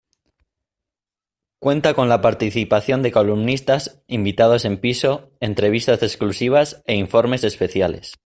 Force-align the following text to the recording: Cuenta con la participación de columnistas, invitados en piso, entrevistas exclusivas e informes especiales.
Cuenta 1.59 1.93
con 1.93 2.09
la 2.09 2.21
participación 2.21 3.03
de 3.03 3.11
columnistas, 3.11 4.03
invitados 4.07 4.65
en 4.65 4.77
piso, 4.79 5.29
entrevistas 5.39 6.01
exclusivas 6.01 6.81
e 6.87 6.95
informes 6.95 7.43
especiales. 7.43 8.13